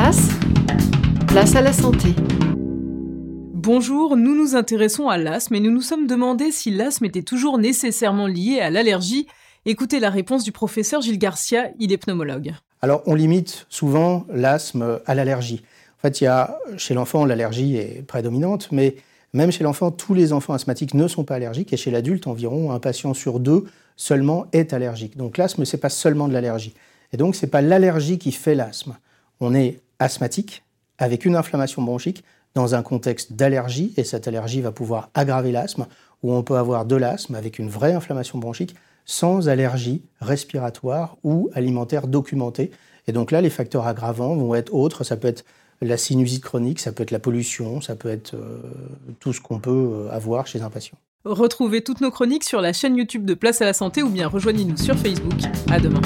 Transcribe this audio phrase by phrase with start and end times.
[0.00, 0.28] Place,
[1.26, 2.10] place à la santé.
[3.52, 7.58] Bonjour, nous nous intéressons à l'asthme et nous nous sommes demandé si l'asthme était toujours
[7.58, 9.26] nécessairement lié à l'allergie.
[9.66, 12.54] Écoutez la réponse du professeur Gilles Garcia, il est pneumologue.
[12.80, 15.64] Alors on limite souvent l'asthme à l'allergie.
[15.98, 18.94] En fait, il y a, chez l'enfant, l'allergie est prédominante, mais
[19.32, 22.70] même chez l'enfant, tous les enfants asthmatiques ne sont pas allergiques, et chez l'adulte, environ
[22.70, 23.64] un patient sur deux
[23.96, 25.16] seulement est allergique.
[25.16, 26.74] Donc l'asthme, ce n'est pas seulement de l'allergie.
[27.12, 28.96] Et donc, ce n'est pas l'allergie qui fait l'asthme.
[29.40, 30.64] On est asthmatique
[30.98, 35.86] avec une inflammation bronchique dans un contexte d'allergie, et cette allergie va pouvoir aggraver l'asthme,
[36.22, 38.74] ou on peut avoir de l'asthme avec une vraie inflammation bronchique
[39.04, 42.70] sans allergie respiratoire ou alimentaire documentée.
[43.06, 45.02] Et donc là, les facteurs aggravants vont être autres.
[45.02, 45.44] Ça peut être
[45.80, 48.60] la sinusite chronique, ça peut être la pollution, ça peut être euh,
[49.20, 50.98] tout ce qu'on peut euh, avoir chez un patient.
[51.24, 54.28] Retrouvez toutes nos chroniques sur la chaîne YouTube de Place à la Santé ou bien
[54.28, 55.40] rejoignez-nous sur Facebook.
[55.70, 56.00] À demain.